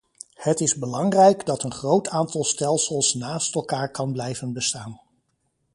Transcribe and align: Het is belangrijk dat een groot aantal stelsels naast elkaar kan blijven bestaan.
Het 0.33 0.59
is 0.59 0.77
belangrijk 0.77 1.45
dat 1.45 1.63
een 1.63 1.71
groot 1.73 2.09
aantal 2.09 2.43
stelsels 2.43 3.13
naast 3.13 3.55
elkaar 3.55 3.91
kan 3.91 4.11
blijven 4.11 4.53
bestaan. 4.53 4.99